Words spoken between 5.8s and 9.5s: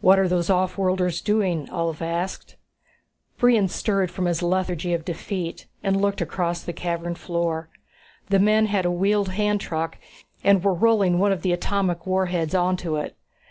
and looked across the cavern floor. The men had a wheeled